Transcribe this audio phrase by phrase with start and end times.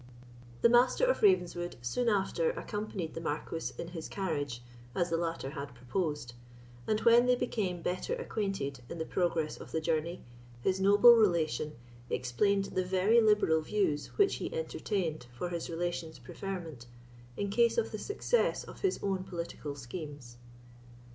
[0.63, 4.63] The Master of Ravenswood soon after accompanied the Marquis in his carriage,
[4.95, 6.33] as the latter had proposed;
[6.87, 10.23] and when they became better acquainted in the progress of the journey,
[10.61, 11.73] his noble relation
[12.09, 16.87] explained the very liberal views which he entertained for his relation's preferment,
[17.37, 20.37] in case of the success of his own political schemes.